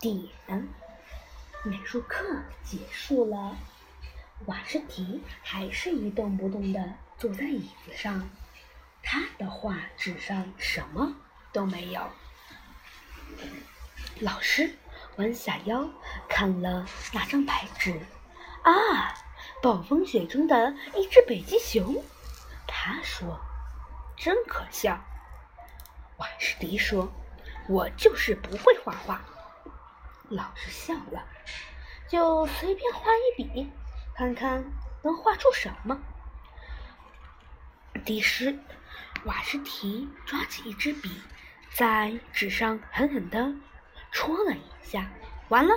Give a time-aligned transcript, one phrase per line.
[0.00, 0.68] 点。
[1.64, 2.24] 美术课
[2.64, 3.56] 结束了，
[4.46, 8.28] 瓦什提还是一动不动地坐在椅子上，
[9.02, 11.14] 他的画纸上什么
[11.52, 12.08] 都没有。
[14.20, 14.70] 老师
[15.16, 15.88] 弯下腰
[16.28, 18.00] 看了那张白纸，
[18.62, 19.14] 啊，
[19.60, 22.02] 暴风雪中的一只北极熊。
[22.66, 23.40] 他说
[24.16, 25.04] ：“真可笑。”
[26.18, 27.12] 瓦什迪说
[27.68, 29.20] ：“我就是不会画画。”
[30.28, 31.26] 老师笑了，
[32.08, 33.70] 就随便画一笔，
[34.14, 34.62] 看看
[35.02, 35.98] 能画出什么。
[38.04, 38.58] 第十，
[39.24, 41.22] 瓦什提抓起一支笔，
[41.70, 43.54] 在纸上狠狠地
[44.12, 45.10] 戳了一下，
[45.48, 45.74] 完了。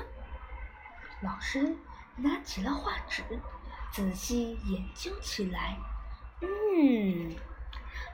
[1.22, 1.76] 老师
[2.18, 3.24] 拿起了画纸，
[3.92, 5.78] 仔细研究起来。
[6.42, 7.36] 嗯，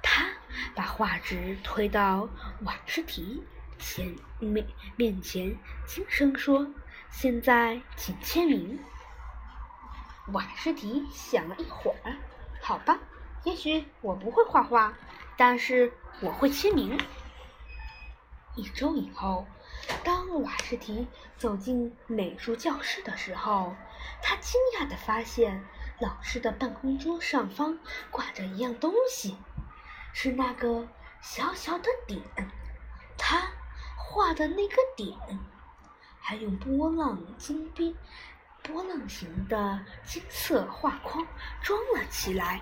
[0.03, 0.27] 他
[0.75, 2.29] 把画纸推到
[2.61, 3.43] 瓦什提
[3.77, 6.67] 前面面前，轻声说
[7.11, 8.79] ：“现在请签名。”
[10.33, 12.17] 瓦什提想了一会儿，
[12.61, 12.99] 好吧，
[13.43, 14.93] 也许我不会画画，
[15.37, 16.99] 但是我会签名。
[18.55, 19.47] 一周以后，
[20.03, 23.75] 当瓦什提走进美术教室的时候，
[24.21, 25.63] 他惊讶地发现。
[25.99, 27.79] 老师的办公桌上方
[28.11, 29.35] 挂着一样东西，
[30.13, 30.87] 是那个
[31.21, 32.21] 小小的点。
[34.17, 35.15] 画的那个点，
[36.19, 37.93] 还用波浪金边、
[38.63, 41.23] 波浪形的金色画框
[41.61, 42.59] 装了起来。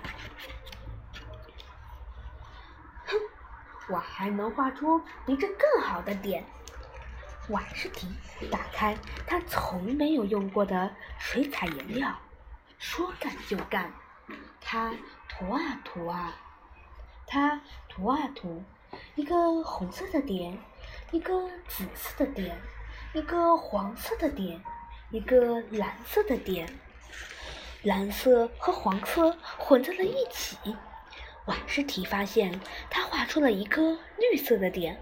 [3.06, 3.16] 哼，
[3.88, 6.44] 我还能画出比这更好的点。
[7.48, 8.06] 瓦什提
[8.50, 8.94] 打开
[9.26, 12.14] 他从没有用过的水彩颜料。
[12.78, 13.90] 说干就干，
[14.60, 14.92] 他
[15.26, 16.34] 涂啊涂啊，
[17.26, 18.62] 他涂啊涂，
[19.14, 20.58] 一个红色的点，
[21.12, 22.56] 一个紫色的点，
[23.12, 24.60] 一个黄色的点，
[25.10, 26.68] 一个蓝色的点，
[27.82, 30.56] 蓝色和黄色混在了一起。
[31.44, 35.00] 瓦什提发现，他画出了一个绿色的点。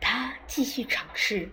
[0.00, 1.48] 他继续尝试，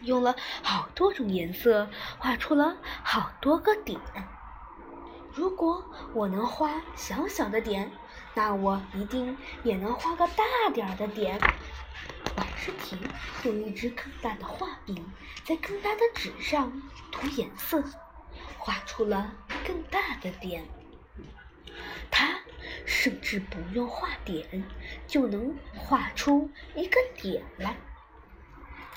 [0.00, 4.00] 用了好多种颜色，画出了好多个点。
[5.34, 7.90] 如果我能画小小的点，
[8.34, 11.38] 那我一定也能画个大点儿的点。
[12.40, 12.96] 瓦什提
[13.44, 15.04] 用一支更大的画笔
[15.44, 16.72] 在更大的纸上
[17.12, 17.84] 涂颜色，
[18.56, 19.34] 画出了
[19.66, 20.66] 更大的点。
[22.10, 22.40] 他
[22.86, 24.64] 甚至不用画点，
[25.06, 27.76] 就能画出一个点来。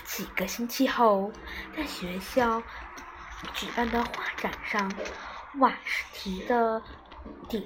[0.06, 1.34] 几个星期后，
[1.76, 2.64] 在学校
[3.54, 4.90] 举办的画展上。
[5.60, 6.82] 瓦什提的
[7.48, 7.64] 点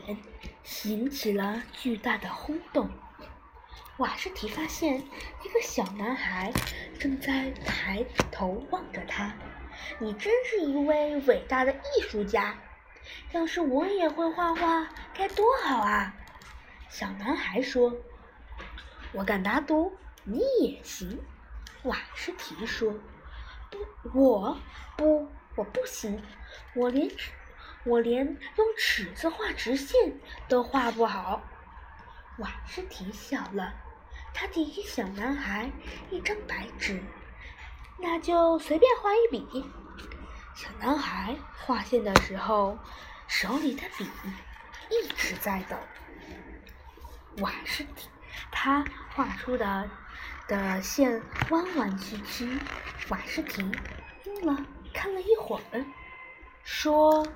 [0.83, 2.89] 引起了巨大的轰动。
[3.97, 6.51] 瓦什提发现一个小男孩
[6.99, 9.33] 正在抬头望着他。
[9.99, 12.55] “你真是一位伟大的艺术家！
[13.31, 16.15] 要是我也会画画，该多好啊！”
[16.89, 17.95] 小男孩说。
[19.13, 21.19] “我敢打赌，你也行。”
[21.83, 22.93] 瓦什提说。
[23.71, 24.57] “不，我
[24.95, 26.21] 不，我不行，
[26.75, 27.09] 我连……”
[27.83, 31.41] 我连用尺子画直线都画不好。
[32.37, 33.73] 瓦什提笑了，
[34.33, 35.71] 他递给小男孩
[36.11, 37.01] 一张白纸，
[37.97, 39.65] 那就随便画一笔。
[40.55, 42.77] 小男孩画线的时候，
[43.27, 44.07] 手里的笔
[44.89, 45.75] 一直在抖。
[47.39, 48.07] 瓦什提
[48.51, 49.89] 他画出的
[50.47, 52.59] 的线弯弯曲曲。
[53.09, 53.71] 瓦什提
[54.23, 55.85] 听了看了一会儿，
[56.63, 57.27] 说。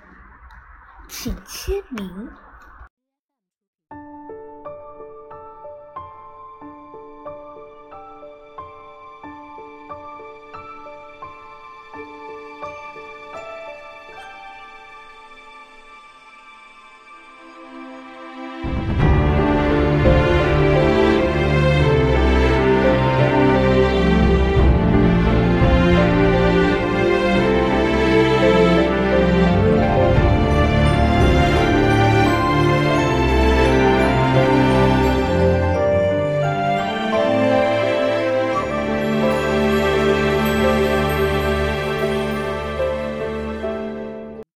[1.09, 2.31] 请签名。